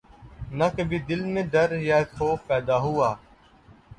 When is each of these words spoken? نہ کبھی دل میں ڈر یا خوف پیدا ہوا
نہ 0.51 0.67
کبھی 0.77 0.99
دل 1.09 1.21
میں 1.33 1.43
ڈر 1.51 1.69
یا 1.81 1.97
خوف 2.15 2.39
پیدا 2.47 2.77
ہوا 2.85 3.09